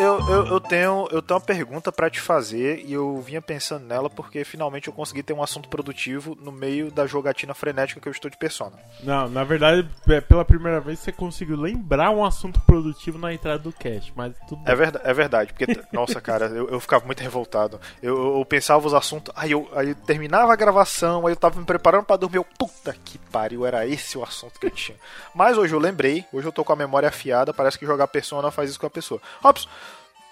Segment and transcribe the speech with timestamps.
[0.00, 3.84] eu, eu, eu, tenho, eu tenho uma pergunta para te fazer e eu vinha pensando
[3.84, 8.08] nela porque finalmente eu consegui ter um assunto produtivo no meio da jogatina frenética que
[8.08, 8.72] eu estou de persona.
[9.02, 13.58] Não, na verdade, é, pela primeira vez você conseguiu lembrar um assunto produtivo na entrada
[13.58, 17.20] do cast, mas tudo é, verdade, é verdade, porque, nossa, cara, eu, eu ficava muito
[17.20, 17.80] revoltado.
[18.02, 21.58] Eu, eu, pensava os assuntos, aí eu, aí eu terminava a gravação, aí eu tava
[21.60, 24.96] me preparando para dormir, eu, puta que pariu, era esse o assunto que eu tinha.
[25.34, 28.50] Mas hoje eu lembrei, hoje eu tô com a memória afiada, parece que jogar persona
[28.50, 29.20] faz isso com a pessoa.
[29.42, 29.68] Robson,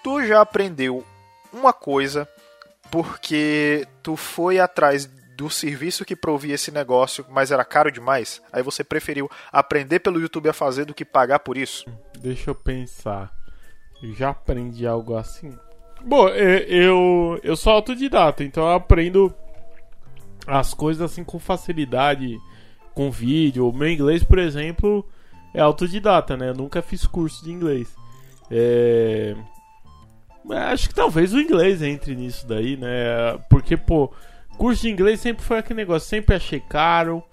[0.03, 1.03] tu já aprendeu
[1.51, 2.27] uma coisa
[2.91, 5.05] porque tu foi atrás
[5.37, 10.19] do serviço que provia esse negócio, mas era caro demais, aí você preferiu aprender pelo
[10.19, 11.85] YouTube a fazer do que pagar por isso?
[12.19, 13.31] Deixa eu pensar.
[14.17, 15.57] Já aprendi algo assim.
[16.01, 19.33] Bom, eu, eu sou autodidata, então eu aprendo
[20.47, 22.37] as coisas assim com facilidade,
[22.93, 23.69] com vídeo.
[23.69, 25.07] O meu inglês, por exemplo,
[25.53, 26.49] é autodidata, né?
[26.49, 27.95] Eu nunca fiz curso de inglês.
[28.49, 29.35] É...
[30.49, 33.37] Acho que talvez o inglês entre nisso daí, né?
[33.49, 34.11] Porque, pô,
[34.57, 37.23] curso de inglês sempre foi aquele negócio, sempre achei caro.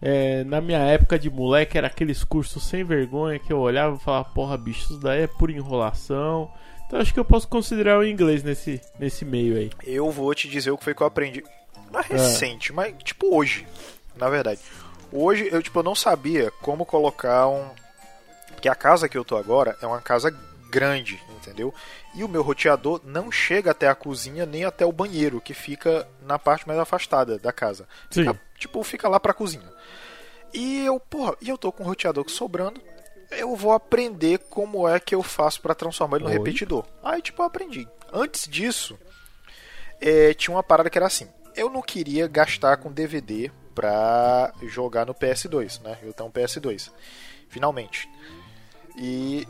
[0.00, 4.00] É, na minha época de moleque era aqueles cursos sem vergonha que eu olhava e
[4.00, 6.50] falava, porra, bicho, isso daí é pura enrolação.
[6.86, 9.70] Então acho que eu posso considerar o inglês nesse, nesse meio aí.
[9.84, 11.44] Eu vou te dizer o que foi que eu aprendi.
[11.90, 12.74] Não é recente, é.
[12.74, 13.66] mas tipo hoje,
[14.16, 14.60] na verdade.
[15.12, 17.64] Hoje eu tipo eu não sabia como colocar um
[18.60, 20.36] que a casa que eu tô agora é uma casa
[20.68, 21.74] grande, entendeu?
[22.14, 26.08] E o meu roteador não chega até a cozinha nem até o banheiro, que fica
[26.22, 27.86] na parte mais afastada da casa.
[28.10, 29.68] Fica, tipo, fica lá pra cozinha.
[30.54, 32.80] E eu, porra, e eu tô com o roteador sobrando.
[33.30, 36.36] Eu vou aprender como é que eu faço para transformar ele no Oi?
[36.36, 36.84] repetidor.
[37.02, 37.88] Aí, tipo, eu aprendi.
[38.12, 38.98] Antes disso,
[40.00, 41.28] é, tinha uma parada que era assim.
[41.56, 45.98] Eu não queria gastar com DVD pra jogar no PS2, né?
[46.02, 46.90] Eu tenho um PS2.
[47.48, 48.06] Finalmente.
[48.98, 49.46] E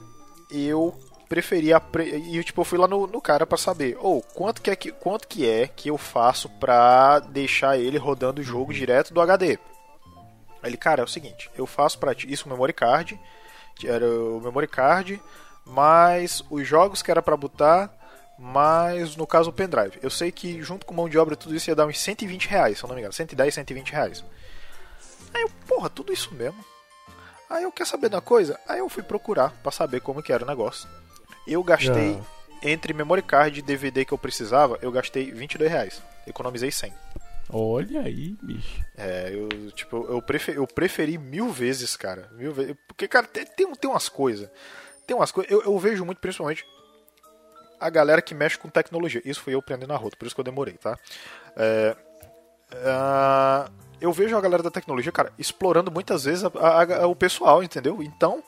[0.50, 0.96] eu
[1.32, 1.80] preferia
[2.26, 4.76] e tipo eu fui lá no, no cara para saber ou oh, quanto que é
[4.76, 8.78] que quanto que é que eu faço para deixar ele rodando o jogo uhum.
[8.78, 9.58] direto do HD
[10.62, 13.18] ele cara é o seguinte eu faço para isso memory card
[13.82, 15.22] era o memory card
[15.64, 17.90] mais os jogos que era para botar
[18.38, 21.70] mais no caso o pendrive eu sei que junto com mão de obra tudo isso
[21.70, 24.22] ia dar uns 120 reais se eu não me engano 110 120 reais
[25.32, 26.62] aí eu porra tudo isso mesmo
[27.52, 28.58] Aí eu quer saber da coisa?
[28.66, 30.88] Aí eu fui procurar para saber como que era o negócio.
[31.46, 32.58] Eu gastei, ah.
[32.62, 36.02] entre memory card e DVD que eu precisava, eu gastei 22 reais.
[36.26, 36.92] Economizei 100.
[37.50, 38.82] Olha aí, bicho.
[38.96, 42.30] É, eu, tipo, eu preferi, eu preferi mil vezes, cara.
[42.32, 42.74] Mil vezes.
[42.86, 44.48] Porque, cara, tem, tem, umas coisas.
[45.06, 45.52] Tem umas coisas.
[45.52, 46.64] Eu, eu vejo muito, principalmente,
[47.78, 49.20] a galera que mexe com tecnologia.
[49.24, 50.96] Isso foi eu aprendendo na rota, por isso que eu demorei, tá?
[51.56, 51.96] É,
[52.72, 53.70] uh,
[54.00, 57.62] eu vejo a galera da tecnologia, cara, explorando muitas vezes a, a, a, o pessoal,
[57.62, 58.02] entendeu?
[58.02, 58.42] Então,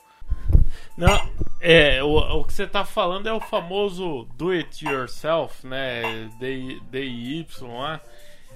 [0.97, 1.29] não,
[1.59, 6.29] é, o, o que você tá falando é o famoso do it yourself, né?
[6.39, 7.99] DIY lá.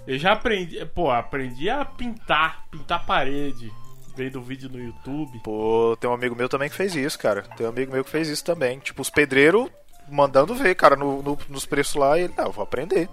[0.08, 3.72] Eu já aprendi, pô, aprendi a pintar, pintar parede.
[4.16, 5.40] Veio do vídeo no YouTube.
[5.44, 7.44] Pô, tem um amigo meu também que fez isso, cara.
[7.56, 8.80] Tem um amigo meu que fez isso também.
[8.80, 9.70] Tipo, os pedreiros
[10.10, 12.18] mandando ver, cara, no, no, nos preços lá.
[12.18, 13.10] E ele, ah, eu vou aprender.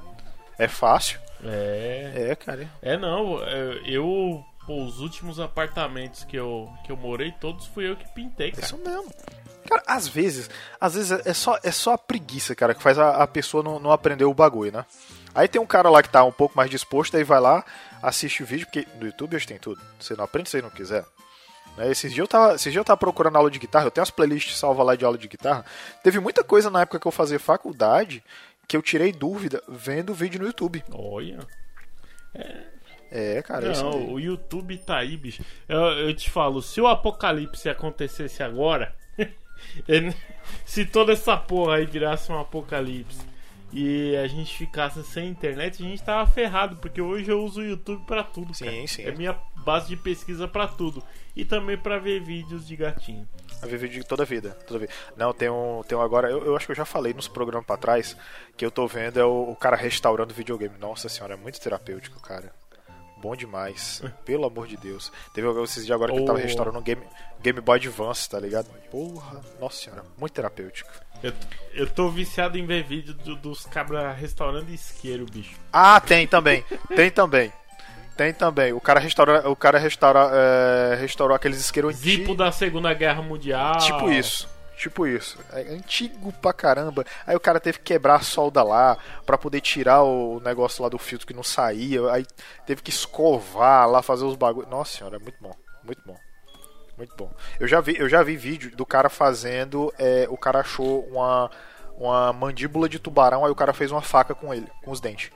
[0.59, 1.21] É fácil.
[1.45, 2.31] É.
[2.31, 2.69] É, cara.
[2.81, 3.41] É, não.
[3.85, 8.51] Eu Pô, os últimos apartamentos que eu, que eu morei, todos fui eu que pintei,
[8.51, 8.65] cara.
[8.65, 9.13] Isso mesmo.
[9.69, 10.51] Cara, às vezes,
[10.81, 13.79] às vezes é só, é só a preguiça, cara, que faz a, a pessoa não,
[13.79, 14.85] não aprender o bagulho, né?
[15.35, 17.65] Aí tem um cara lá que tá um pouco mais disposto, aí vai lá,
[18.03, 19.81] assiste o vídeo, porque no YouTube hoje tem tudo.
[20.01, 21.05] Você não aprende se você não quiser.
[21.77, 21.91] Né?
[21.91, 24.11] Esses, dias eu tava, esses dias eu tava procurando aula de guitarra, eu tenho as
[24.11, 25.65] playlists salvas lá de aula de guitarra.
[26.03, 28.25] Teve muita coisa na época que eu fazia faculdade
[28.67, 30.83] que eu tirei dúvida vendo vídeo no YouTube.
[30.91, 31.39] Olha.
[33.11, 33.73] É, é, cara.
[33.73, 35.45] Não, o YouTube tá aí, bicho.
[35.69, 38.95] Eu, eu te falo, se o apocalipse acontecesse agora,
[40.65, 43.37] se toda essa porra aí virasse um apocalipse
[43.73, 47.65] e a gente ficasse sem internet, a gente tava ferrado, porque hoje eu uso o
[47.65, 48.87] YouTube para tudo, sim, cara.
[48.87, 49.03] Sim.
[49.03, 51.03] É minha base de pesquisa para tudo.
[51.35, 53.29] E também para ver vídeos de gatinho.
[53.61, 54.93] A ver vídeo de toda a vida, toda vida.
[55.17, 57.67] Não, tem um, tem um agora, eu, eu acho que eu já falei nos programas
[57.67, 58.17] para trás,
[58.57, 60.79] que eu tô vendo é o, o cara restaurando videogame.
[60.79, 62.53] Nossa senhora, é muito terapêutico, cara.
[63.27, 64.01] Bom demais.
[64.25, 65.11] Pelo amor de Deus.
[65.35, 66.23] Teve esses dias agora que oh.
[66.23, 67.03] eu tava restaurando um Game,
[67.43, 68.69] Game Boy Advance, tá ligado?
[68.89, 70.89] Porra, nossa senhora, muito terapêutico.
[71.21, 71.33] Eu,
[71.75, 75.59] eu tô viciado em ver vídeo do, dos cabras restaurando isqueiro, bicho.
[75.73, 76.65] Ah, tem também.
[76.95, 77.53] tem também.
[78.17, 78.73] Tem também.
[78.73, 82.19] O cara restaura, o cara restaura, é, restaurou aqueles isqueiros antigos.
[82.19, 83.79] Tipo da Segunda Guerra Mundial.
[83.79, 84.49] Tipo isso.
[84.77, 85.39] Tipo isso.
[85.53, 87.05] É antigo pra caramba.
[87.27, 90.89] Aí o cara teve que quebrar a solda lá para poder tirar o negócio lá
[90.89, 92.11] do filtro que não saía.
[92.13, 92.27] Aí
[92.67, 94.69] teve que escovar lá, fazer os bagulhos.
[94.71, 95.55] Nossa senhora, é muito bom.
[95.83, 96.17] Muito bom.
[96.97, 97.31] Muito bom.
[97.59, 99.93] Eu já vi, eu já vi vídeo do cara fazendo.
[99.99, 101.51] É, o cara achou uma,
[101.97, 105.31] uma mandíbula de tubarão, aí o cara fez uma faca com ele, com os dentes.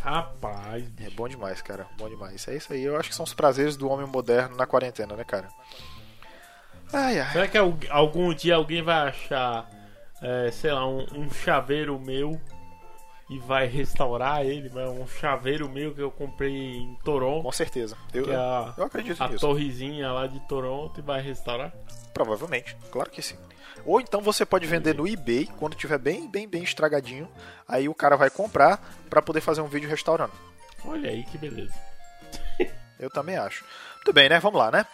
[0.00, 1.86] Rapaz, É bom demais, cara.
[1.98, 2.46] Bom demais.
[2.48, 2.82] É isso aí.
[2.82, 5.48] Eu acho que são os prazeres do homem moderno na quarentena, né, cara?
[6.92, 7.32] Ai, ai.
[7.32, 9.68] será que al- algum dia alguém vai achar,
[10.22, 12.40] é, sei lá, um, um chaveiro meu
[13.30, 14.70] e vai restaurar ele?
[14.72, 17.96] Mas um chaveiro meu que eu comprei em Toronto, Com certeza.
[18.14, 19.40] Eu, é a, eu acredito a nisso.
[19.40, 21.72] torrezinha lá de Toronto e vai restaurar?
[22.14, 22.76] Provavelmente.
[22.90, 23.36] Claro que sim.
[23.84, 27.28] Ou então você pode vender no eBay quando tiver bem, bem, bem estragadinho.
[27.66, 30.32] Aí o cara vai comprar pra poder fazer um vídeo restaurando.
[30.84, 31.74] Olha aí que beleza.
[32.98, 33.64] Eu também acho.
[33.96, 34.40] Muito bem, né?
[34.40, 34.84] Vamos lá, né?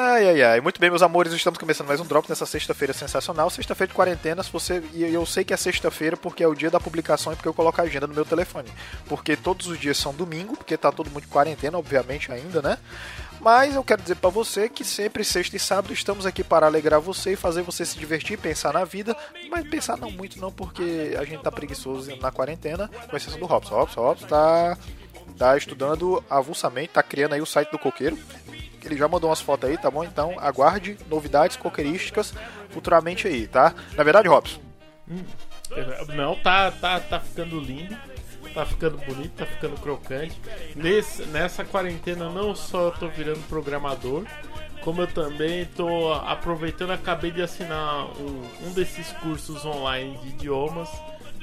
[0.00, 0.60] Ai, ai, ai.
[0.60, 3.50] Muito bem, meus amores, estamos começando mais um Drop nessa sexta-feira sensacional.
[3.50, 4.80] Sexta-feira de quarentena, se você.
[4.94, 7.52] E eu sei que é sexta-feira porque é o dia da publicação e porque eu
[7.52, 8.70] coloco a agenda no meu telefone.
[9.08, 12.78] Porque todos os dias são domingo, porque tá todo mundo de quarentena, obviamente, ainda, né?
[13.40, 17.00] Mas eu quero dizer pra você que sempre sexta e sábado estamos aqui para alegrar
[17.00, 19.16] você e fazer você se divertir, pensar na vida,
[19.50, 23.46] mas pensar não muito não, porque a gente tá preguiçoso na quarentena, com exceção do
[23.46, 23.74] Robson.
[23.74, 24.78] Robson, Robson tá
[25.36, 28.16] tá estudando avulsamente, tá criando aí o site do coqueiro.
[28.88, 30.02] Ele já mandou umas fotos aí, tá bom?
[30.04, 32.32] Então aguarde novidades coqueirísticas
[32.70, 33.74] futuramente aí, tá?
[33.96, 34.60] Na verdade, Robson,
[36.14, 37.96] Não, tá, tá, tá ficando lindo,
[38.54, 40.40] tá ficando bonito, tá ficando crocante.
[40.74, 44.24] Nesse, nessa quarentena não só tô virando programador,
[44.82, 50.88] como eu também tô aproveitando, acabei de assinar um, um desses cursos online de idiomas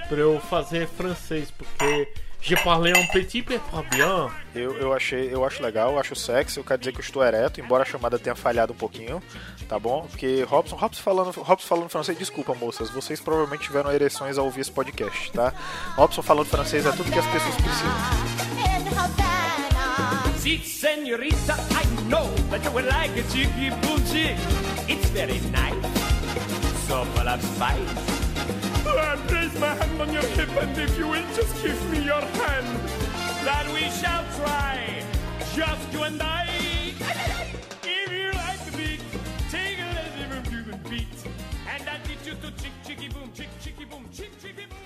[0.07, 2.11] para eu fazer francês, porque
[2.45, 3.59] je parle un petit peu
[3.91, 4.29] bien.
[4.53, 7.23] eu, eu achei, eu acho legal, eu acho sexy, eu quero dizer que eu estou
[7.23, 9.21] ereto, embora a chamada tenha falhado um pouquinho,
[9.67, 10.05] tá bom?
[10.09, 14.61] Porque Robson, Robson falando, Robson falando francês, desculpa moças, vocês provavelmente tiveram ereções ao ouvir
[14.61, 15.53] esse podcast, tá?
[15.95, 18.45] Robson falando francês é tudo que as pessoas precisam.
[20.63, 23.71] senorita, I know that you will like a cheeky.
[24.87, 25.73] It's very nice,
[26.87, 28.14] so full of spice.
[28.87, 32.21] I place my hand on your hip, and if you will just give me your
[32.21, 32.67] hand,
[33.43, 35.03] that we shall try,
[35.55, 36.45] just you and I.
[37.83, 39.01] If you like the beat,
[39.49, 41.07] take a little the beat,
[41.67, 44.79] and I'll teach you to chick chicky boom, chick chicky boom, chick chicky boom.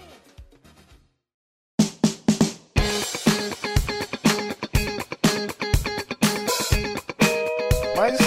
[7.97, 8.17] Mas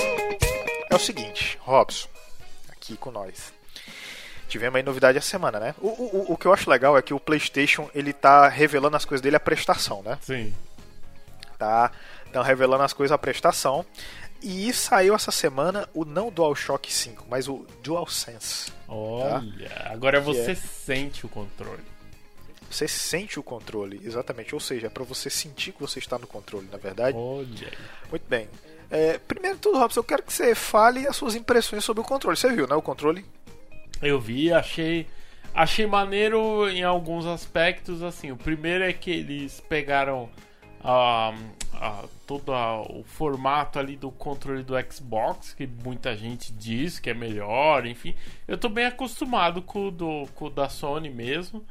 [0.90, 2.08] é o seguinte, Robson,
[2.68, 3.61] aqui com nós.
[4.52, 5.74] Tivemos aí novidade essa semana, né?
[5.80, 9.02] O, o, o que eu acho legal é que o PlayStation ele tá revelando as
[9.06, 10.18] coisas dele a prestação, né?
[10.20, 10.52] Sim.
[11.56, 11.90] Tá,
[12.28, 13.82] então revelando as coisas a prestação.
[14.42, 18.70] E saiu essa semana o não DualShock 5, mas o DualSense.
[18.86, 20.54] Olha, agora você é.
[20.54, 21.82] sente o controle.
[22.70, 24.54] Você sente o controle, exatamente.
[24.54, 27.16] Ou seja, é pra você sentir que você está no controle, na verdade.
[27.16, 27.72] Olha.
[28.10, 28.50] Muito bem.
[28.90, 32.04] É, primeiro de tudo, Robson, eu quero que você fale as suas impressões sobre o
[32.04, 32.36] controle.
[32.36, 32.74] Você viu, né?
[32.74, 33.24] O controle?
[34.02, 35.06] Eu vi, achei
[35.54, 38.30] achei maneiro em alguns aspectos assim.
[38.32, 40.28] O primeiro é que eles pegaram
[42.26, 47.86] todo o formato ali do controle do Xbox, que muita gente diz que é melhor,
[47.86, 48.14] enfim.
[48.48, 51.64] Eu tô bem acostumado com o do com o da Sony mesmo.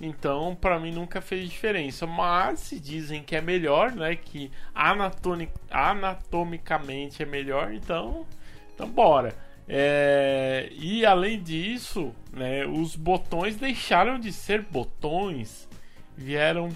[0.00, 2.04] Então, pra mim nunca fez diferença.
[2.06, 4.16] Mas se dizem que é melhor, né?
[4.16, 8.26] Que anatoni- anatomicamente é melhor, então,
[8.74, 9.36] então bora.
[9.68, 15.68] É, e além disso, né, os botões deixaram de ser botões,
[16.16, 16.68] vieram,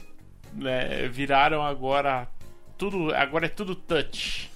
[0.54, 2.28] né, viraram agora
[2.78, 4.50] tudo, agora é tudo touch,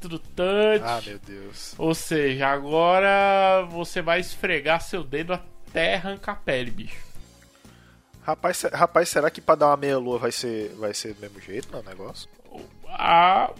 [0.00, 0.82] tudo touch.
[0.82, 1.74] Ah, meu Deus.
[1.76, 7.04] Ou seja, agora você vai esfregar seu dedo até arrancar a pele, bicho.
[8.22, 11.40] Rapaz, rapaz, será que pra dar uma meia lua vai ser, vai ser do mesmo
[11.40, 12.28] jeito no negócio?
[12.88, 13.52] Ah,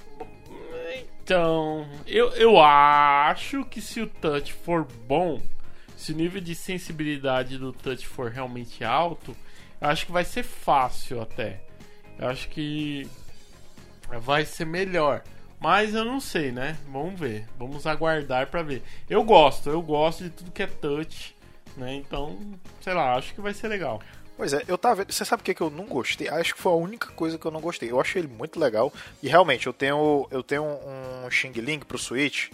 [1.27, 5.43] então, eu, eu acho que se o touch for bom,
[5.97, 9.37] se o nível de sensibilidade do touch for realmente alto,
[9.81, 11.65] eu acho que vai ser fácil até.
[12.17, 13.11] Eu acho que
[14.23, 15.25] vai ser melhor.
[15.59, 16.79] Mas eu não sei, né?
[16.87, 17.45] Vamos ver.
[17.59, 18.85] Vamos aguardar pra ver.
[19.11, 21.35] Eu gosto, eu gosto de tudo que é touch,
[21.77, 21.93] né?
[21.97, 22.39] Então,
[22.81, 24.01] sei lá, acho que vai ser legal.
[24.37, 25.05] Pois é, eu tava.
[25.05, 26.29] Você sabe o que, que eu não gostei?
[26.29, 27.91] Acho que foi a única coisa que eu não gostei.
[27.91, 28.93] Eu achei ele muito legal.
[29.23, 32.51] E realmente, eu tenho, eu tenho um Xing Ling pro Switch,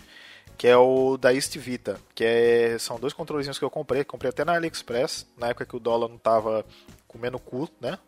[0.57, 1.99] que é o da East Vita.
[2.15, 4.05] Que é, são dois controlezinhos que eu comprei.
[4.05, 6.65] Comprei até na AliExpress, na época que o dólar não tava
[7.09, 7.99] comendo cu, né?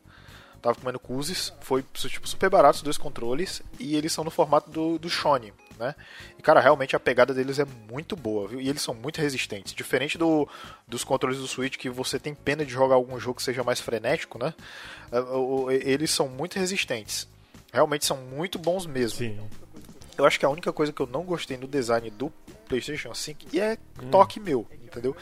[0.64, 1.52] Tava comendo cuzes.
[1.60, 3.60] Foi tipo, super barato os dois controles.
[3.78, 5.52] E eles são no formato do, do Shone.
[5.78, 5.94] Né?
[6.38, 8.62] E cara, realmente a pegada deles é muito boa, viu?
[8.62, 9.74] E eles são muito resistentes.
[9.74, 10.48] Diferente do,
[10.88, 13.78] dos controles do Switch, que você tem pena de jogar algum jogo que seja mais
[13.78, 14.54] frenético, né?
[15.12, 17.28] É, Eles são muito resistentes.
[17.70, 19.18] Realmente são muito bons mesmo.
[19.18, 19.38] Sim.
[20.16, 22.32] Eu acho que a única coisa que eu não gostei no design do
[22.68, 23.76] PlayStation 5 e é
[24.10, 25.14] toque meu, entendeu?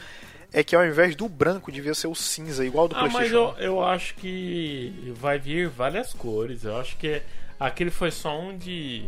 [0.53, 3.55] É que ao invés do branco devia ser o cinza, igual do Ah, mas PlayStation.
[3.57, 6.63] eu, eu acho que vai vir várias cores.
[6.63, 7.21] Eu acho que
[7.59, 9.03] aquele foi só um de.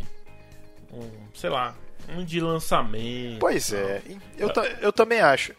[0.92, 1.76] Um, sei lá,
[2.10, 3.40] um de lançamento.
[3.40, 4.02] Pois é,
[4.38, 4.50] eu,
[4.82, 5.54] eu também acho.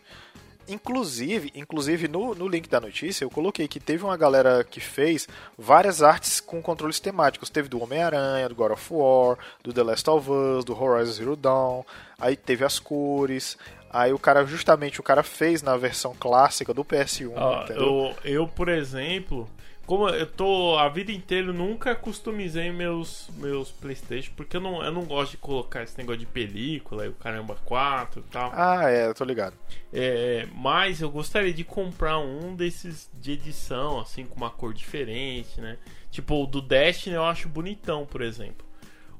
[0.68, 5.28] Inclusive, inclusive no, no link da notícia eu coloquei que teve uma galera que fez
[5.56, 7.48] várias artes com controles temáticos.
[7.48, 11.36] Teve do Homem-Aranha, do God of War, do The Last of Us, do Horizon Zero
[11.36, 11.84] Dawn.
[12.18, 13.56] Aí teve as cores.
[13.90, 17.82] Aí o cara, justamente, o cara fez na versão clássica do PS1, Ó, entendeu?
[17.82, 19.48] eu, eu, por exemplo,
[19.86, 24.82] como eu tô a vida inteira, eu nunca customizei meus, meus Playstation, porque eu não,
[24.82, 28.50] eu não gosto de colocar esse negócio de película e o caramba 4 e tal.
[28.52, 29.54] Ah, é, eu tô ligado.
[29.92, 35.60] É, mas eu gostaria de comprar um desses de edição, assim, com uma cor diferente,
[35.60, 35.78] né?
[36.10, 38.66] Tipo, o do Destiny eu acho bonitão, por exemplo.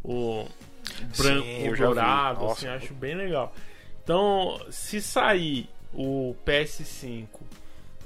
[0.03, 0.49] O
[1.17, 3.55] branco Sim, dourado, assim, eu acho bem legal.
[4.07, 7.27] Então, se sair o PS5,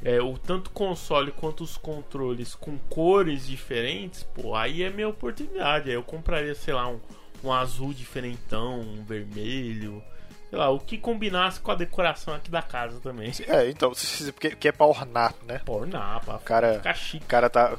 [0.02, 5.90] é, o tanto console quanto os controles com cores diferentes, pô, aí é minha oportunidade.
[5.90, 6.98] Aí eu compraria, sei lá, um,
[7.44, 10.02] um azul diferentão, um vermelho,
[10.48, 13.30] sei lá, o que combinasse com a decoração aqui da casa também.
[13.46, 13.92] É, então,
[14.32, 15.60] porque, porque é pra ornar, né?
[15.66, 17.24] Pô, não, pra cara- ficar chique.
[17.26, 17.76] O cara tá.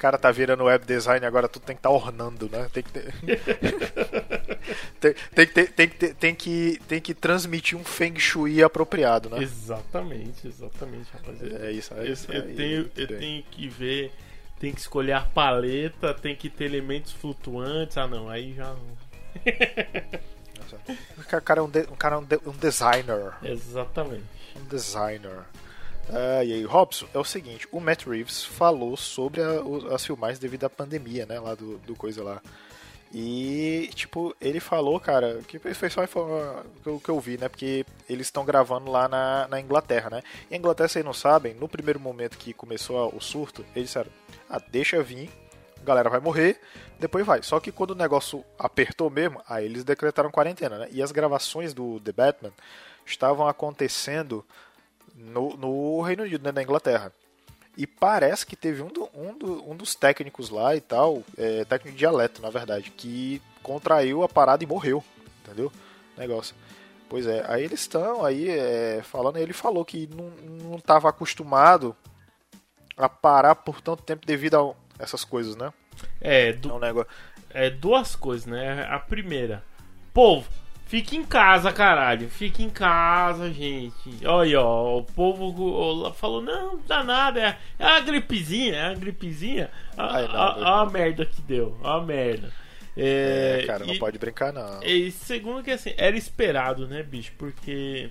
[0.00, 2.68] Cara tá virando web design agora, tudo tem que estar ornando, né?
[2.72, 3.12] Tem que ter.
[4.98, 5.14] tem,
[5.46, 9.42] tem tem que ter- tem que tem que transmitir um feng shui apropriado, né?
[9.42, 11.66] Exatamente, exatamente, rapaziada.
[11.66, 12.32] É isso, é Eu, isso.
[12.32, 14.10] eu aí, tenho, eu tenho que ver,
[14.58, 17.98] tem que escolher a paleta, tem que ter elementos flutuantes.
[17.98, 18.74] Ah, não, aí já.
[21.18, 23.32] O cara é um, de- um cara é um, de- um designer.
[23.42, 24.24] Exatamente.
[24.56, 25.44] Um designer.
[26.12, 30.04] Ah, e aí, Robson, é o seguinte, o Matt Reeves falou sobre a- o- as
[30.04, 32.42] filmagens devido à pandemia, né, lá do, do coisa lá.
[33.12, 36.64] E, tipo, ele falou, cara, que foi só informa-
[37.02, 40.22] que eu, vi, né, porque eles estão gravando lá na, na Inglaterra, né.
[40.50, 44.10] E a Inglaterra, vocês não sabem, no primeiro momento que começou o surto, eles disseram,
[44.48, 45.28] ah, deixa vir,
[45.80, 46.60] a galera vai morrer,
[47.00, 47.42] depois vai.
[47.42, 50.88] Só que quando o negócio apertou mesmo, aí eles decretaram quarentena, né.
[50.92, 52.52] E as gravações do The Batman
[53.04, 54.44] estavam acontecendo
[55.20, 57.12] no, no Reino Unido, né, na Inglaterra.
[57.76, 61.64] E parece que teve um, do- um, do- um dos técnicos lá e tal, é,
[61.64, 65.02] técnico de dialeto, na verdade, que contraiu a parada e morreu,
[65.44, 65.72] entendeu?
[66.16, 66.54] Negócio.
[67.08, 71.96] Pois é, aí eles estão aí é, falando, ele falou que não estava acostumado
[72.96, 74.56] a parar por tanto tempo devido
[74.98, 75.72] a essas coisas, né?
[76.20, 77.10] É, É du- um negócio.
[77.50, 78.84] é duas coisas, né?
[78.90, 79.64] A primeira,
[80.14, 80.48] povo,
[80.90, 82.28] fique em casa, caralho.
[82.28, 84.26] Fique em casa, gente.
[84.26, 84.98] Olha aí, ó.
[84.98, 87.40] O povo falou: não, não dá nada.
[87.40, 89.70] É, é uma gripezinha, é uma gripezinha.
[89.96, 91.78] A, Ai, não, a- merda que deu.
[91.82, 92.52] A merda.
[92.96, 94.82] É, É, cara, não e- pode brincar, não.
[94.82, 97.32] E segundo que assim, era esperado, né, bicho?
[97.38, 98.10] Porque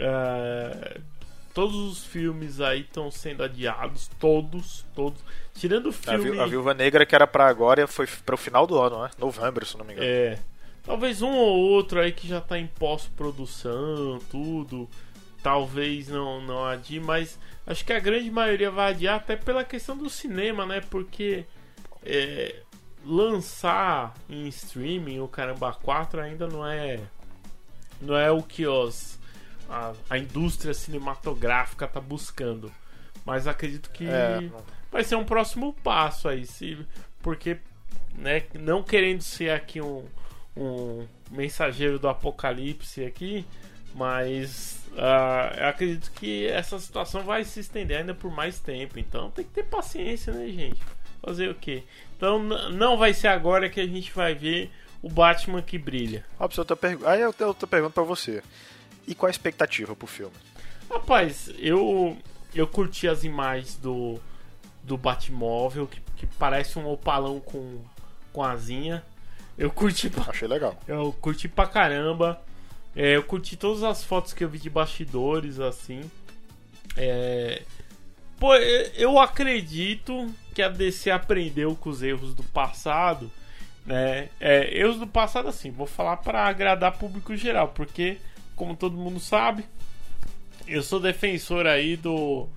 [0.00, 0.96] ah,
[1.54, 5.20] todos os filmes aí estão sendo adiados, todos, todos.
[5.54, 6.40] Tirando o A, filme.
[6.40, 9.10] A Viúva Negra que era pra agora foi para o final do ano, né?
[9.18, 10.08] Novembro, se não me engano.
[10.08, 10.38] É.
[10.88, 14.88] Talvez um ou outro aí que já tá em pós-produção, tudo.
[15.42, 19.94] Talvez não, não adie, mas acho que a grande maioria vai adiar até pela questão
[19.94, 20.80] do cinema, né?
[20.80, 21.44] Porque
[22.02, 22.62] é,
[23.04, 26.98] lançar em streaming o Caramba 4 ainda não é.
[28.00, 29.18] Não é o que os,
[29.68, 32.72] a, a indústria cinematográfica tá buscando.
[33.26, 34.50] Mas acredito que É,
[34.90, 36.78] vai ser um próximo passo aí, se,
[37.20, 37.58] porque
[38.14, 40.06] né, não querendo ser aqui um,
[40.56, 43.44] um mensageiro do apocalipse aqui,
[43.94, 49.30] mas ah, eu acredito que essa situação vai se estender ainda por mais tempo, então
[49.30, 50.80] tem que ter paciência, né, gente?
[51.22, 51.82] Fazer o quê?
[52.16, 54.70] Então não vai ser agora que a gente vai ver
[55.02, 56.24] o Batman que brilha.
[56.38, 58.42] Robson, outra pergu- Aí eu tenho outra pergunta pra você.
[59.06, 60.34] E qual a expectativa pro filme?
[60.90, 62.16] Rapaz, eu
[62.54, 64.18] eu curti as imagens do
[64.82, 67.80] do Batmóvel que, que parece um opalão com
[68.32, 69.04] com asinha.
[69.58, 70.78] Eu curti pra, Achei legal.
[70.86, 72.40] eu curti pra caramba.
[72.94, 76.08] É, eu curti todas as fotos que eu vi de bastidores assim.
[76.96, 77.62] É,
[78.38, 83.30] pô, eu- acredito que a DC aprendeu com os erros do passado,
[83.84, 84.28] né?
[84.40, 88.18] É, erros do passado assim, vou falar pra agradar público geral, porque
[88.56, 89.64] como todo mundo sabe,
[90.66, 92.48] eu sou defensor aí do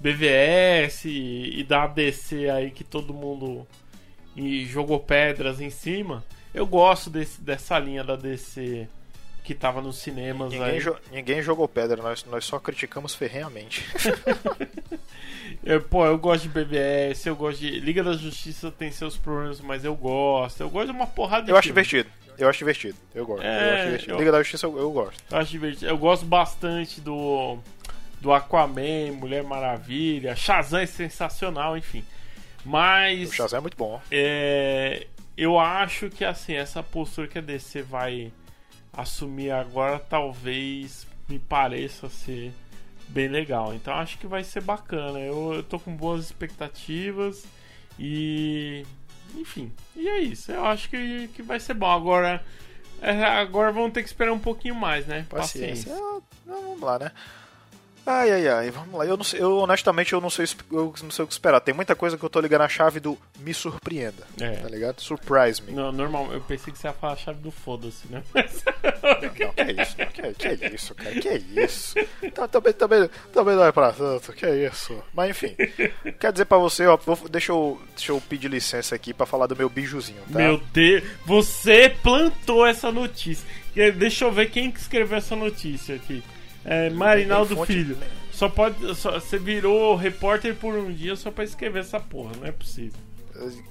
[0.00, 3.66] BVS e, e da DC aí que todo mundo
[4.66, 6.24] jogou pedras em cima.
[6.58, 8.88] Eu gosto desse, dessa linha da DC
[9.44, 10.78] que tava nos cinemas Ninguém, aí.
[10.80, 13.82] jo- ninguém jogou pedra, nós, nós só criticamos ferrenhamente.
[15.64, 17.80] Eu, pô, eu gosto de BVS, eu gosto de.
[17.80, 20.60] Liga da Justiça tem seus problemas, mas eu gosto.
[20.60, 21.82] Eu gosto de uma porrada de Eu acho filme.
[21.82, 22.14] divertido.
[22.38, 22.96] Eu acho divertido.
[23.14, 23.42] Eu gosto.
[23.44, 24.12] É, eu acho divertido.
[24.12, 25.22] eu- Liga da Justiça eu, eu gosto.
[25.30, 25.86] Eu acho divertido.
[25.90, 27.58] Eu gosto bastante do.
[28.20, 32.04] do Aquaman, Mulher Maravilha, Shazam é sensacional, enfim.
[32.64, 34.00] Mas O Shazam é muito bom.
[34.10, 35.06] é,
[35.38, 38.32] eu acho que assim, essa postura que a DC vai
[38.92, 42.52] assumir agora talvez me pareça ser
[43.06, 43.72] bem legal.
[43.72, 45.20] Então acho que vai ser bacana.
[45.20, 47.44] Eu, eu tô com boas expectativas
[47.96, 48.84] e
[49.36, 50.50] enfim, e é isso.
[50.50, 51.90] Eu acho que, que vai ser bom.
[51.90, 52.44] Agora
[53.00, 55.24] é, agora vamos ter que esperar um pouquinho mais, né?
[55.28, 55.94] Paciência.
[55.94, 57.12] Ah, não, vamos lá, né?
[58.10, 59.04] Ai, ai, ai, vamos lá.
[59.04, 61.60] Eu, não sei, eu honestamente eu não, sei, eu não sei o que esperar.
[61.60, 64.26] Tem muita coisa que eu tô ligando a chave do me surpreenda.
[64.40, 64.52] É.
[64.52, 65.00] Tá ligado?
[65.00, 65.72] Surprise me.
[65.72, 68.22] Não, normal, eu pensei que você ia falar a chave do foda-se, né?
[68.34, 71.94] Não, que é isso, não, que, que é isso, cara, que é isso.
[72.34, 75.02] Tá, também, também, também não é pra tanto, que é isso.
[75.12, 75.54] Mas enfim,
[76.18, 79.46] quer dizer pra você, ó, vou- deixa, eu, deixa eu pedir licença aqui pra falar
[79.46, 80.38] do meu bijuzinho, tá?
[80.38, 83.46] Meu Deus, você plantou essa notícia.
[83.96, 86.22] Deixa eu ver quem que escreveu essa notícia aqui.
[86.70, 87.96] É, Marinaldo fonte- Filho.
[88.32, 88.94] Só pode.
[88.94, 92.98] Só, você virou repórter por um dia só pra escrever essa porra, não é possível.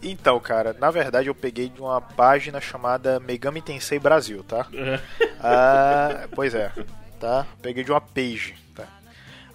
[0.01, 4.65] Então, cara, na verdade eu peguei de uma página chamada Megami Tensei Brasil, tá?
[4.73, 4.99] É.
[5.39, 6.71] Ah, pois é,
[7.19, 7.45] tá?
[7.61, 8.85] Peguei de uma page, tá?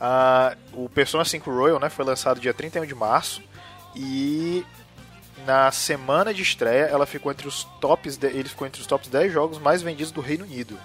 [0.01, 3.43] Ah, o Persona 5 Royal, né, foi lançado dia 31 de março
[3.97, 4.65] e
[5.47, 9.09] na semana de estreia ela ficou entre os tops, de- ele ficou entre os tops
[9.09, 10.79] 10 jogos mais vendidos do Reino Unido.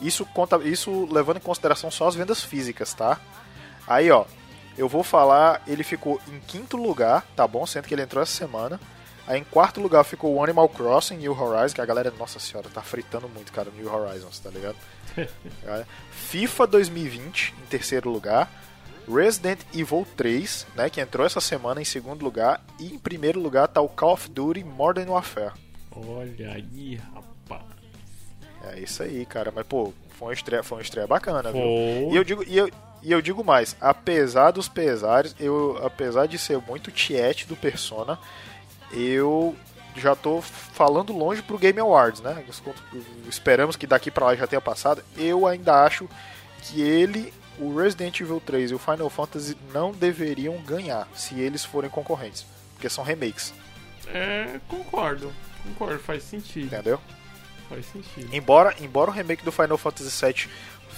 [0.00, 3.18] Isso conta, isso levando em consideração só as vendas físicas, tá?
[3.86, 4.24] Aí, ó,
[4.76, 7.64] eu vou falar, ele ficou em quinto lugar, tá bom?
[7.66, 8.78] Sendo que ele entrou essa semana.
[9.26, 12.68] Aí em quarto lugar ficou o Animal Crossing New Horizons, que a galera, nossa senhora,
[12.68, 14.76] tá fritando muito, cara, New Horizons, tá ligado?
[16.10, 18.50] FIFA 2020 em terceiro lugar.
[19.08, 22.64] Resident Evil 3, né, que entrou essa semana em segundo lugar.
[22.78, 25.52] E em primeiro lugar tá o Call of Duty Modern Warfare.
[25.90, 27.35] Olha aí, rapaz.
[28.74, 29.52] É isso aí, cara.
[29.54, 31.60] Mas, pô, foi uma estreia, foi uma estreia bacana, viu?
[31.62, 32.08] Foi.
[32.12, 32.70] E eu digo, e eu,
[33.02, 38.18] e eu digo mais, apesar dos pesares, eu, apesar de ser muito tiete do Persona,
[38.92, 39.54] eu
[39.96, 42.44] já tô falando longe pro Game Awards, né?
[43.28, 45.02] Esperamos que daqui pra lá já tenha passado.
[45.16, 46.08] Eu ainda acho
[46.62, 51.64] que ele, o Resident Evil 3 e o Final Fantasy não deveriam ganhar se eles
[51.64, 53.54] forem concorrentes, porque são remakes,
[54.08, 55.32] É, concordo.
[55.64, 56.66] Concordo, faz sentido.
[56.66, 57.00] entendeu?
[57.68, 58.28] Faz sentido.
[58.34, 60.48] Embora, embora o remake do Final Fantasy VII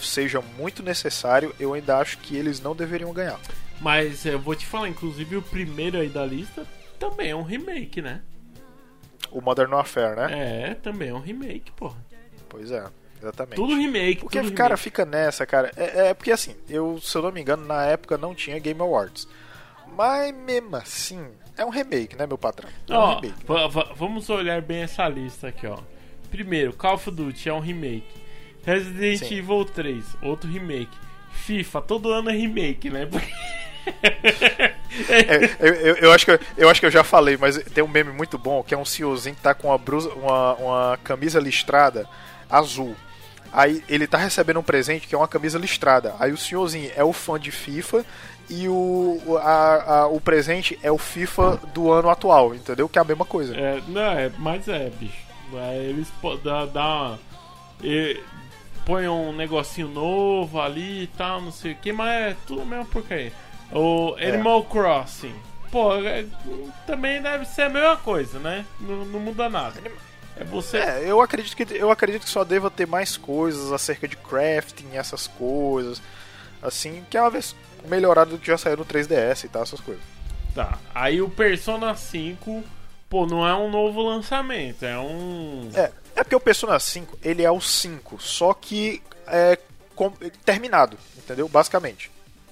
[0.00, 3.38] seja muito necessário, eu ainda acho que eles não deveriam ganhar.
[3.80, 6.66] Mas eu vou te falar, inclusive o primeiro aí da lista
[6.98, 8.20] também é um remake, né?
[9.30, 10.70] O Modern Warfare, né?
[10.70, 11.96] É, também é um remake, porra.
[12.48, 12.84] Pois é,
[13.20, 13.56] exatamente.
[13.56, 14.82] Tudo remake, Porque, tudo cara, remake.
[14.82, 15.70] fica nessa, cara.
[15.76, 18.80] É, é porque assim, eu, se eu não me engano, na época não tinha Game
[18.80, 19.28] Awards.
[19.96, 21.26] Mas mesmo assim,
[21.56, 22.68] é um remake, né, meu patrão?
[22.88, 23.44] É um Ó, remake.
[23.46, 25.78] va- vamos olhar bem essa lista aqui, ó.
[26.30, 28.06] Primeiro, Call of Duty é um remake.
[28.64, 29.36] Resident Sim.
[29.38, 30.90] Evil 3, outro remake.
[31.32, 33.06] FIFA, todo ano é remake, né?
[33.06, 33.32] Porque-
[35.08, 37.82] É, eu, eu, eu acho que, eu, eu acho que eu já falei, mas tem
[37.84, 40.98] um meme muito bom que é um senhorzinho que tá com uma, brusa, uma, uma
[41.04, 42.06] camisa listrada
[42.50, 42.94] azul.
[43.52, 46.14] Aí ele tá recebendo um presente que é uma camisa listrada.
[46.18, 48.04] Aí o senhorzinho é o fã de FIFA
[48.50, 52.88] e o, o- a, a- o presente é o FIFA do ano atual, entendeu?
[52.88, 53.54] Que é a mesma coisa.
[53.56, 55.27] É, não, é, mas é, bicho.
[55.56, 56.08] É, eles
[56.42, 57.18] dá, dá
[57.82, 58.20] e-
[58.84, 62.64] põe um negocinho novo ali e tal, não sei o que, mas é tudo a
[62.64, 63.32] mesma porcaria.
[63.72, 65.34] O Animal Crossing.
[65.70, 66.24] Pô, é-
[66.86, 68.64] também deve ser a mesma coisa, né?
[68.80, 69.80] Não, não muda nada.
[70.36, 70.78] É você.
[70.78, 74.88] É, eu acredito que eu acredito que só deva ter mais coisas acerca de crafting,
[74.96, 76.00] essas coisas,
[76.62, 77.54] assim, que é uma vez
[77.86, 80.02] melhorado do que já saiu no 3DS e tal, essas coisas.
[80.54, 80.78] Tá.
[80.94, 82.64] Aí o Persona 5,
[83.08, 85.70] pô, não é um novo lançamento, é um.
[85.74, 89.58] É, é porque o Persona 5, ele é o 5, só que é
[89.94, 90.12] com-
[90.44, 91.48] terminado, entendeu?
[91.48, 92.10] Basicamente.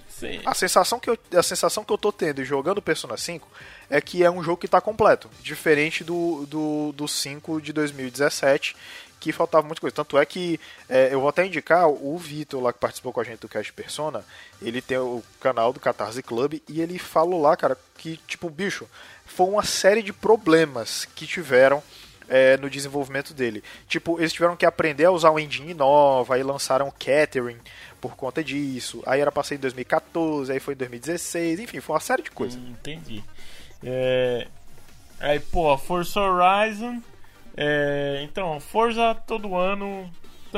[0.09, 0.41] Sim.
[0.47, 3.47] A sensação que eu, a sensação que eu tô tendo jogando o Persona 5
[3.91, 8.75] é que é um jogo que tá completo, diferente do, do, do 5 de 2017,
[9.21, 9.95] que faltava muita coisa.
[9.95, 13.25] Tanto é que é, eu vou até indicar o Vitor lá que participou com a
[13.25, 14.25] gente do Cast Persona,
[14.63, 18.89] ele tem o canal do Catarse Club e ele falou lá, cara, que tipo, bicho,
[19.27, 21.83] foi uma série de problemas que tiveram
[22.29, 23.63] é, no desenvolvimento dele.
[23.89, 27.61] Tipo, eles tiveram que aprender a usar uma engine nova, aí lançaram Catherine
[28.01, 29.03] por conta disso.
[29.07, 32.31] Aí era pra ser em 2014, aí foi em 2016, enfim, foi uma série de
[32.31, 32.59] coisas.
[32.59, 33.23] Hum, entendi.
[33.85, 34.47] É...
[35.19, 37.03] Aí, pô, Forza Horizon.
[37.57, 38.21] É...
[38.23, 40.11] Então, Forza todo ano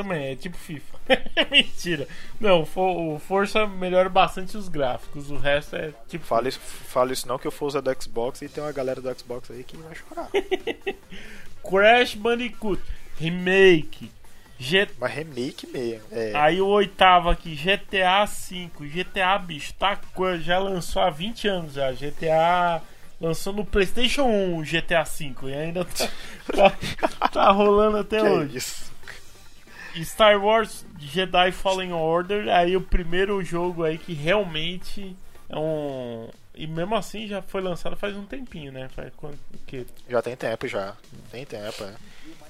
[0.03, 0.97] também é tipo FIFA.
[1.51, 2.07] Mentira.
[2.39, 6.25] Não, fo- o Forza melhora bastante os gráficos, o resto é tipo.
[6.25, 9.19] Fala isso, fala isso não que eu fosse do Xbox e tem uma galera do
[9.19, 10.29] Xbox aí que vai chorar.
[11.67, 12.81] Crash Bandicoot
[13.19, 14.11] Remake.
[14.57, 16.03] G- Mas remake mesmo.
[16.11, 16.33] É.
[16.35, 18.69] Aí o oitavo aqui, GTA V.
[18.89, 19.97] GTA, bicho, tá
[20.41, 21.91] já lançou há 20 anos já.
[21.93, 22.81] GTA
[23.21, 26.09] lançou no PlayStation 1 o GTA V e ainda tá,
[26.53, 28.57] tá, tá rolando até que é hoje.
[28.57, 28.91] isso?
[30.03, 35.15] Star Wars Jedi Fallen Order, aí o primeiro jogo aí que realmente
[35.47, 36.29] é um.
[36.55, 38.89] E mesmo assim já foi lançado faz um tempinho, né?
[38.89, 39.85] Faz quanto, o quê?
[40.09, 40.95] Já tem tempo já.
[41.31, 41.93] Tem tempo, é.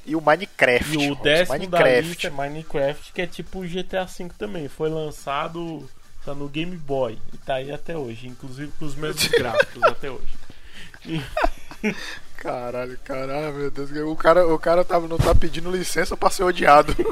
[0.06, 0.97] E o Minecraft.
[0.97, 2.08] E o décimo da Minecraft.
[2.08, 4.67] lista é Minecraft, que é tipo o GTA V também.
[4.67, 5.88] Foi lançado
[6.25, 10.10] tá no Game Boy e tá aí até hoje, inclusive com os mesmos gráficos até
[10.12, 10.39] hoje.
[12.39, 13.91] Caralho, caralho, meu Deus.
[13.91, 16.95] O cara, o cara tava, não tá pedindo licença pra ser odiado.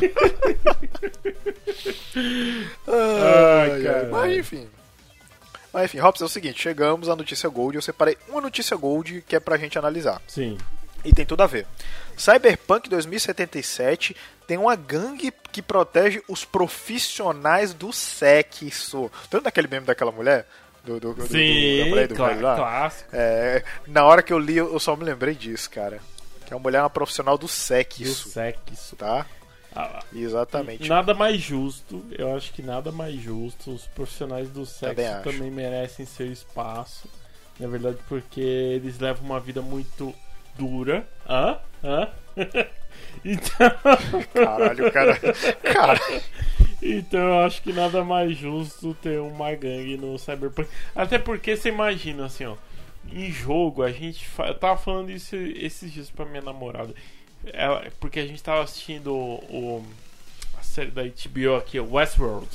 [2.88, 4.12] ai, ai, caralho.
[4.12, 4.70] Mas enfim.
[5.74, 7.76] Mas enfim, Robson, é o seguinte, chegamos à notícia Gold.
[7.76, 10.22] Eu separei uma notícia Gold que é pra gente analisar.
[10.30, 10.58] Sim.
[11.04, 11.68] E tem tudo a ver.
[12.16, 14.16] Cyberpunk 2077
[14.48, 19.12] tem uma gangue que protege os profissionais do sexo.
[19.30, 20.48] Tanto daquele meme daquela mulher?
[20.88, 22.56] Do, do, do- do- Sim, do cla- velho lá?
[22.56, 23.10] clássico.
[23.14, 26.00] É, na hora que eu li, eu só me lembrei disso, cara.
[26.46, 28.96] Que a mulher é uma profissional do Do sexo, sexo.
[28.96, 29.26] tá?
[29.76, 30.88] Ah, Exatamente.
[30.88, 33.72] Nada mais justo, eu acho que nada mais justo.
[33.72, 37.08] Os profissionais do sexo Também também merecem seu espaço.
[37.60, 40.16] Na verdade, porque eles levam uma vida muito
[40.58, 41.06] dura.
[41.30, 41.58] Hã?
[41.84, 42.08] Hã?
[43.26, 43.72] então,
[44.34, 45.20] Caralho, cara.
[45.74, 46.00] Cara,
[46.82, 50.70] então eu acho que nada mais justo ter uma gangue no Cyberpunk.
[50.96, 52.56] Até porque você imagina assim, ó.
[53.12, 54.28] Em jogo, a gente.
[54.28, 54.48] Fa...
[54.48, 56.94] Eu tava falando isso esses dias pra minha namorada.
[57.54, 59.86] Ela- Porque a gente tava assistindo o,
[60.60, 62.50] a série da HBO aqui, Westworld.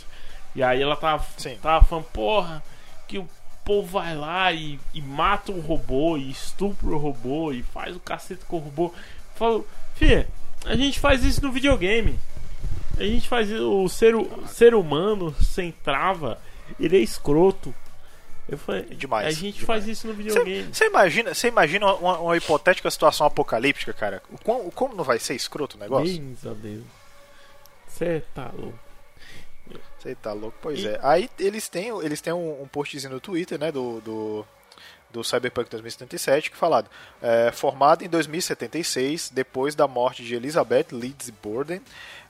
[0.54, 1.56] E aí ela tava, Sim.
[1.62, 2.62] tava falando, porra,
[3.08, 3.26] que o
[3.64, 8.00] povo vai lá e, e mata o robô, e estupra o robô, e faz o
[8.00, 8.92] cacete com o robô.
[9.34, 10.28] Falou, filha,
[10.66, 12.18] a gente faz isso no videogame.
[12.98, 16.38] A gente faz o ser, o ser humano sem trava,
[16.78, 17.74] ele é escroto.
[18.48, 19.66] Eu falei, Demais, a gente demais.
[19.66, 20.64] faz isso no videogame.
[20.74, 24.22] você imagina, você imagina uma, uma hipotética situação apocalíptica, cara?
[24.30, 26.12] O quão- como não vai ser escroto o negócio?
[26.20, 26.82] Benza Deus.
[27.88, 28.78] Você tá louco.
[29.98, 30.56] Você tá louco?
[30.60, 30.98] Pois E- é.
[31.02, 34.46] Aí eles têm, eles têm um, um postzinho no Twitter, né, do, do,
[35.12, 36.88] do Cyberpunk 2077, que falado,
[37.20, 37.50] é,
[38.04, 41.80] em 2076, depois da morte de Elizabeth Leeds Borden,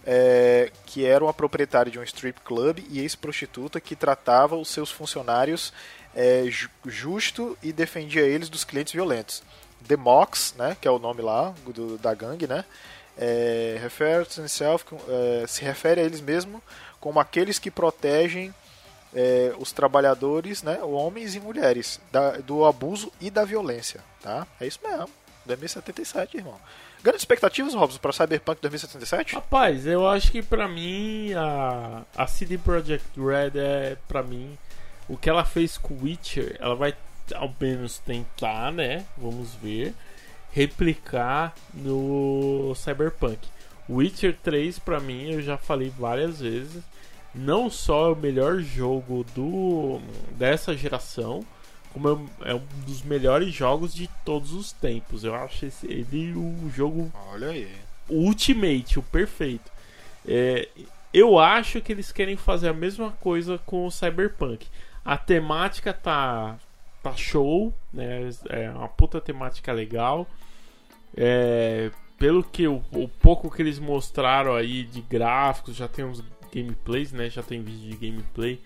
[0.05, 4.91] é, que era uma proprietária de um strip club e ex-prostituta que tratava os seus
[4.91, 5.73] funcionários
[6.15, 9.43] é, ju- justo e defendia eles dos clientes violentos.
[9.87, 12.65] The Mox, né, que é o nome lá do- da gangue, né,
[13.17, 13.79] é,
[14.39, 16.61] himself, é, se refere a eles mesmos
[17.01, 18.55] como aqueles que protegem
[19.15, 24.47] é, os trabalhadores, né, homens e mulheres, da- do abuso e da violência, tá?
[24.61, 25.09] É isso mesmo.
[25.47, 26.57] 2077, irmão.
[27.03, 29.35] Grandes expectativas, Robson, para Cyberpunk 2077?
[29.35, 34.57] Rapaz, eu acho que pra mim a, a CD Projekt Red é pra mim
[35.09, 36.95] o que ela fez com Witcher, ela vai
[37.35, 39.05] ao menos tentar, né?
[39.19, 39.95] Vamos ver
[40.53, 43.39] replicar no Cyberpunk.
[43.89, 46.83] Witcher 3 pra mim, eu já falei várias vezes,
[47.35, 50.01] não só é o melhor jogo do
[50.33, 51.45] dessa geração,
[51.93, 55.25] como é um- é um dos melhores jogos de todos os tempos.
[55.25, 57.69] Eu acho esse, ele o jogo Olha aí.
[58.09, 59.71] o Ultimate, o perfeito.
[60.27, 60.69] É,
[61.13, 64.67] eu acho que eles querem fazer a mesma coisa com o Cyberpunk.
[65.05, 66.57] A temática tá,
[67.03, 68.31] tá show, né?
[68.49, 70.27] É uma puta temática legal.
[71.17, 76.23] É, pelo que o, o pouco que eles mostraram aí de gráficos, já tem uns
[76.53, 77.31] gameplays, né?
[77.31, 78.61] Já tem vídeo de gameplay.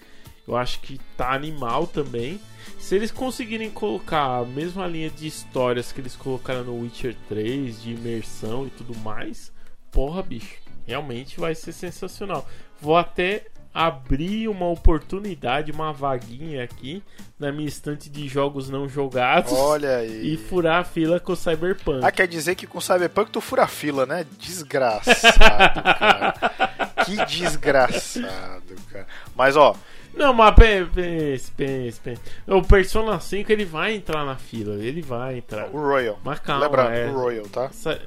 [0.46, 2.40] Eu acho que tá animal também.
[2.78, 7.82] Se eles conseguirem colocar a mesma linha de histórias que eles colocaram no Witcher 3,
[7.82, 9.52] de imersão e tudo mais,
[9.90, 10.54] porra, bicho,
[10.86, 12.48] realmente vai ser sensacional.
[12.80, 13.46] Vou até
[13.76, 17.02] abrir uma oportunidade, uma vaguinha aqui
[17.38, 20.32] na minha estante de jogos não jogados Olha aí.
[20.32, 22.02] e furar a fila com o Cyberpunk.
[22.02, 24.24] Ah, quer dizer que com Cyberpunk tu fura a fila, né?
[24.38, 26.85] Desgraçado, cara.
[27.06, 29.06] Que desgraçado, cara.
[29.34, 29.74] Mas, ó,
[30.14, 32.20] Não, mas pe- pense, pense, pense.
[32.46, 35.68] O Persona 5 ele vai entrar na fila, ele vai entrar.
[35.68, 36.18] o Royal.
[36.24, 37.06] Mas calma, Lembrando, é.
[37.06, 37.70] o Royal, tá?
[37.70, 37.98] Sa-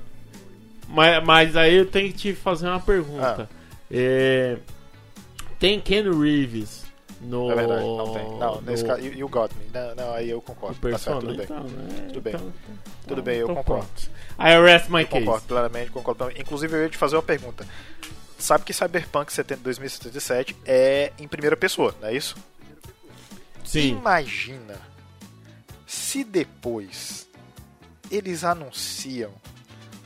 [0.87, 3.47] Mas, mas aí eu tenho que te fazer uma pergunta.
[3.51, 3.55] Ah.
[3.91, 4.57] É,
[5.59, 6.85] Tem Ken Reeves
[7.21, 7.51] no.
[7.51, 8.39] É verdade, não tem.
[8.39, 9.65] Não, nesse no- caso, you, you got me.
[9.73, 10.75] Não, não, aí eu concordo.
[10.75, 11.45] Tá Persona, certo, tudo bem.
[11.45, 12.07] então, né?
[12.07, 12.33] Tudo bem.
[12.33, 12.53] Então-
[13.03, 13.85] Tudo então- bem, eu então concordo.
[13.85, 14.11] pronto.
[14.39, 15.25] I arrest my case.
[15.25, 16.31] Concordo plenamente, concordo.
[16.39, 17.67] Inclusive, eu ia te fazer uma pergunta.
[18.39, 22.35] Sabe que Cyberpunk 70 2077 é em primeira pessoa, não é isso?
[23.65, 23.89] Sim.
[23.97, 24.79] Imagina
[25.85, 27.27] se depois
[28.09, 29.31] eles anunciam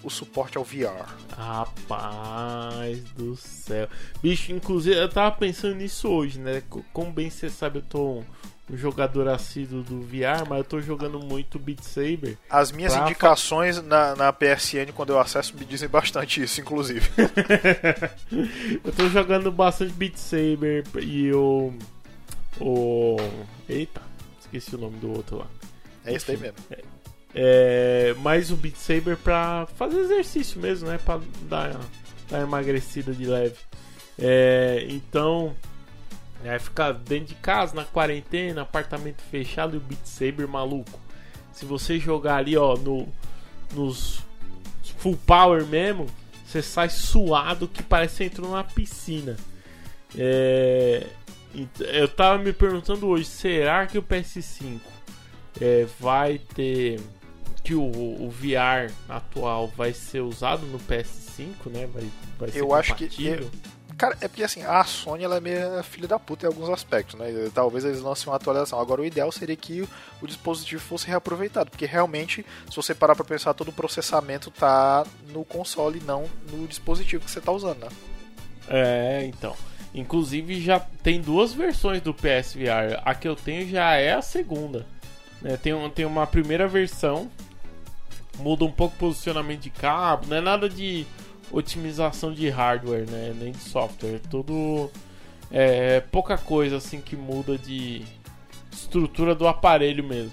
[0.02, 1.08] o suporte ao VR.
[1.38, 3.88] Rapaz do céu.
[4.22, 6.62] Bicho, inclusive eu tava pensando nisso hoje, né?
[6.70, 8.24] Co- Como bem você sabe, eu tô
[8.72, 12.38] jogador assíduo do VR, mas eu tô jogando muito Beat Saber.
[12.50, 17.10] As minhas indicações na, na PSN, quando eu acesso, me dizem bastante isso, inclusive.
[18.84, 21.74] Eu tô jogando bastante Beat Saber e o.
[22.60, 23.18] O.
[23.68, 24.02] Eita,
[24.40, 25.48] esqueci o nome do outro lá.
[26.06, 26.58] É isso aí mesmo.
[27.36, 31.00] É, mais o Beat Saber pra fazer exercício mesmo, né?
[31.04, 31.80] Pra dar,
[32.30, 33.56] dar emagrecida de leve.
[34.18, 35.56] É, então,
[36.44, 41.00] é, ficar dentro de casa, na quarentena, apartamento fechado e o Beat Saber maluco.
[41.52, 43.08] Se você jogar ali, ó, no,
[43.74, 44.20] nos
[44.98, 46.08] full power mesmo,
[46.46, 49.38] você sai suado que parece que entrou numa piscina.
[50.18, 51.08] É,
[51.80, 54.80] eu tava me perguntando hoje, será que o PS5
[55.62, 57.00] é, vai ter
[57.64, 61.88] que o, o VR atual vai ser usado no PS5, né?
[61.88, 62.04] Vai,
[62.38, 63.50] vai ser Eu acho que- compatível.
[63.98, 67.18] Cara, é porque assim, a Sony ela é meio filha da puta em alguns aspectos,
[67.20, 67.28] né?
[67.54, 68.80] Talvez eles lancem uma atualização.
[68.80, 69.88] Agora, o ideal seria que
[70.22, 75.06] o, dispositivo fosse reaproveitado, porque realmente, se você parar pra pensar, todo o processamento tá
[75.30, 77.90] no console e não no dispositivo que você tá usando, né?
[78.68, 79.56] É, então.
[79.94, 83.00] Inclusive já tem duas versões do PSVR.
[83.06, 84.88] A que eu tenho já é a segunda.
[85.42, 85.56] Né?
[85.58, 87.30] Tem, um- tem uma primeira versão,
[88.40, 91.06] muda um pouco o posicionamento de cabo, não é nada de
[91.52, 93.34] otimização de hardware, né?
[93.40, 94.16] Nem de software.
[94.16, 94.90] É tudo
[95.52, 98.02] é, pouca coisa assim que muda de
[98.72, 100.32] estrutura do aparelho mesmo.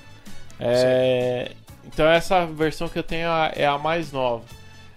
[0.58, 1.52] É,
[1.86, 4.44] então essa versão que eu tenho é a- é a mais nova.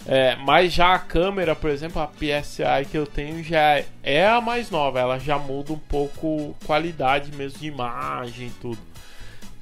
[0.06, 4.42] É, mas já a câmera, por exemplo, a PSI que eu tenho já é a
[4.42, 5.00] mais nova.
[5.00, 8.80] Ela já muda um pouco qualidade mesmo de imagem e tudo.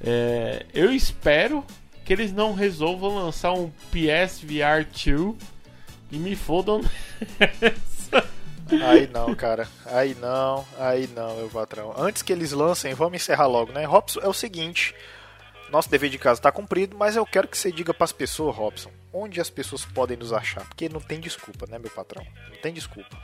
[0.04, 1.64] É, eu espero
[2.04, 5.36] que eles não resolvam lançar um PSVR 2
[6.12, 6.80] e me fodam
[7.60, 8.28] nessa.
[8.86, 9.68] Aí não, cara.
[9.86, 11.92] Aí não, aí não, meu patrão.
[11.96, 13.84] Antes que eles lancem, vamos encerrar logo, né?
[13.84, 14.94] Robson, é o seguinte.
[15.70, 18.90] Nosso dever de casa tá cumprido, mas eu quero que você diga pras pessoas, Robson,
[19.12, 20.64] onde as pessoas podem nos achar.
[20.68, 22.24] Porque não tem desculpa, né, meu patrão?
[22.50, 23.16] Não tem desculpa.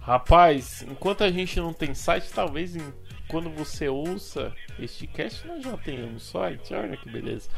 [0.00, 2.92] Rapaz, enquanto a gente não tem site, talvez em-
[3.30, 7.48] quando você ouça este cast nós já tenhamos site, olha que beleza.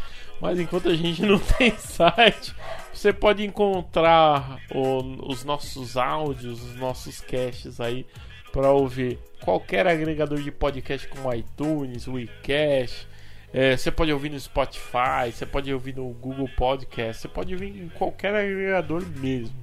[0.40, 2.54] Mas enquanto a gente não tem site,
[2.92, 8.06] você pode encontrar o- os nossos áudios, os nossos casts aí
[8.52, 13.08] para ouvir qualquer agregador de podcast como iTunes, WeCast.
[13.54, 17.68] É, você pode ouvir no Spotify, você pode ouvir no Google Podcast, você pode ouvir
[17.68, 19.54] em qualquer agregador mesmo.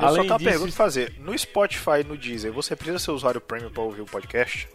[0.00, 1.14] Eu só tenho uma pergunta fazer.
[1.20, 4.66] No Spotify e no Deezer, você precisa ser usuário premium pra ouvir o podcast?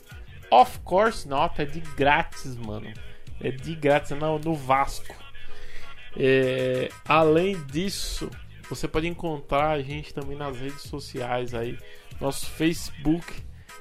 [0.52, 2.92] Of course not, é de grátis, mano.
[3.42, 5.16] É de grátis, não, no Vasco.
[6.16, 8.30] É, além disso,
[8.70, 11.78] você pode encontrar a gente também nas redes sociais aí.
[12.20, 13.26] Nosso Facebook,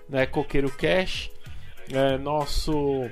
[0.08, 1.30] né, Coqueiro Cash.
[1.92, 3.08] É, nosso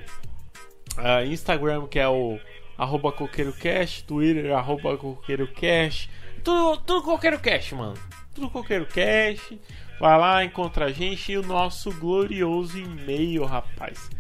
[0.97, 2.39] ah, Instagram, que é o
[2.77, 4.03] arroba Coqueiro Cash.
[4.03, 6.09] Twitter, arroba Coqueiro Cash.
[6.43, 7.95] Tudo, tudo Coqueiro Cash, mano.
[8.35, 9.55] Tudo Coqueiro Cash.
[9.99, 14.11] Vai lá, encontra a gente e o nosso glorioso e-mail, rapaz.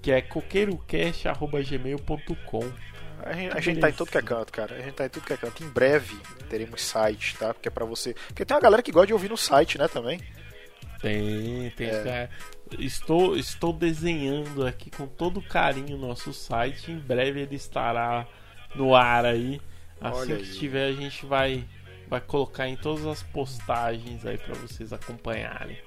[0.00, 2.72] Que é coqueirocast.gmail.com.
[3.22, 4.76] A gente, a gente tá em tudo que é canto, cara.
[4.76, 5.62] A gente tá em tudo que é canto.
[5.62, 6.16] Em breve
[6.48, 7.52] teremos site, tá?
[7.52, 8.14] Porque é pra você.
[8.28, 10.20] Porque tem uma galera que gosta de ouvir no site, né, também.
[11.00, 11.88] Tem, tem.
[11.88, 12.02] É.
[12.02, 12.30] cara.
[12.78, 16.92] Estou, estou desenhando aqui com todo carinho o nosso site.
[16.92, 18.26] Em breve ele estará
[18.74, 19.60] no ar aí.
[20.00, 20.58] Assim Olha que aí.
[20.58, 21.64] tiver, a gente vai,
[22.08, 25.78] vai colocar em todas as postagens aí pra vocês acompanharem.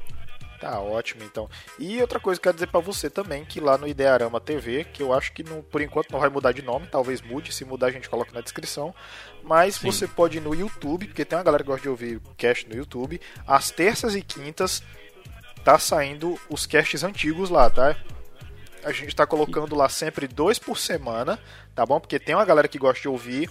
[0.60, 1.50] Tá ótimo, então.
[1.80, 4.84] E outra coisa que eu quero dizer pra você também, que lá no Idearama TV,
[4.84, 7.66] que eu acho que não- por enquanto não vai mudar de nome, talvez mude, se
[7.66, 8.94] mudar a gente coloca na descrição.
[9.42, 9.92] Mas Sim.
[9.92, 12.76] você pode ir no YouTube, porque tem uma galera que gosta de ouvir cast no
[12.76, 13.20] YouTube.
[13.48, 14.84] Às terças e quintas
[15.64, 17.96] tá saindo os casts antigos lá, tá?
[18.84, 21.40] A gente tá colocando lá sempre dois por semana,
[21.74, 22.00] tá bom?
[22.00, 23.50] Porque tem uma galera que gosta de ouvir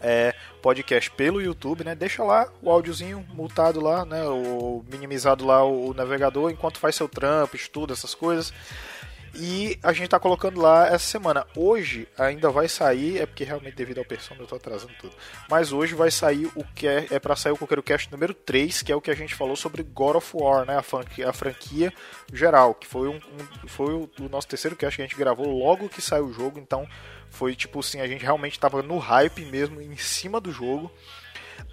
[0.00, 1.94] é, podcast pelo YouTube, né?
[1.94, 4.22] Deixa lá o áudiozinho multado lá, né?
[4.24, 8.52] O minimizado lá o, navegador enquanto faz seu trampo, estuda essas coisas.
[9.34, 11.46] E a gente tá colocando lá essa semana.
[11.54, 15.12] Hoje ainda vai sair, é porque realmente devido ao persona eu tô atrasando tudo.
[15.48, 18.82] Mas hoje vai sair o que é, é para sair o Coqueiro Cast número 3,
[18.82, 20.76] que é o que a gente falou sobre God of War, né?
[20.78, 21.92] A franquia, a franquia
[22.32, 25.46] geral, que foi, um, um- foi o, o nosso terceiro cast que a gente gravou
[25.46, 26.88] logo que saiu o jogo, então
[27.30, 30.90] foi tipo assim, a gente realmente tava no hype mesmo, em cima do jogo.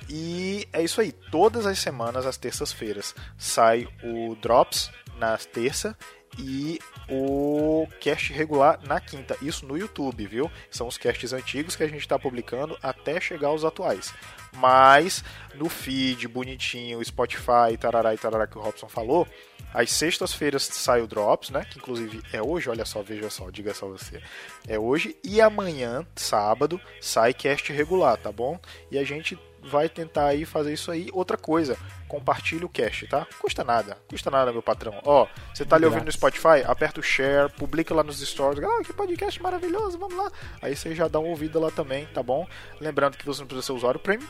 [0.09, 5.97] E é isso aí, todas as semanas, às terças-feiras, sai o Drops na terça
[6.37, 9.37] e o cast regular na quinta.
[9.41, 10.51] Isso no YouTube, viu?
[10.69, 14.13] São os casts antigos que a gente está publicando até chegar aos atuais.
[14.53, 19.27] Mas no feed bonitinho, Spotify, tarará e tarará que o Robson falou,
[19.75, 21.65] às sextas-feiras sai o Drops, né?
[21.69, 24.21] Que inclusive é hoje, olha só, veja só, diga só você.
[24.65, 28.57] É hoje e amanhã, sábado, sai cast regular, tá bom?
[28.89, 31.09] E a gente vai tentar aí fazer isso aí.
[31.11, 33.27] Outra coisa, compartilhe o cast, tá?
[33.41, 34.97] Custa nada, custa nada, meu patrão.
[35.03, 38.63] Ó, você tá ali ouvindo no Spotify, aperta o share, publica lá nos stories.
[38.63, 40.31] Ah, que podcast maravilhoso, vamos lá.
[40.61, 42.47] Aí você já dá uma ouvida lá também, tá bom?
[42.79, 44.29] Lembrando que você não precisa ser usuário premium.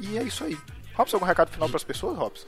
[0.00, 0.56] E é isso aí.
[0.94, 2.46] Robson, algum recado final para as pessoas, Robson?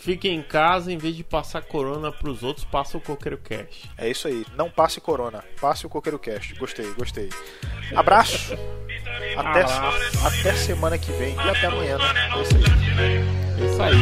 [0.00, 3.90] Fique em casa, em vez de passar corona pros outros, passa o Coqueiro Cast.
[3.98, 4.46] É isso aí.
[4.56, 6.54] Não passe corona, passe o Coqueiro Cast.
[6.54, 7.28] Gostei, gostei.
[7.94, 8.54] Abraço.
[9.36, 9.60] até,
[10.26, 11.98] até semana que vem e até amanhã.
[11.98, 12.04] Né?
[12.34, 12.64] É isso aí.
[13.60, 13.94] É isso aí.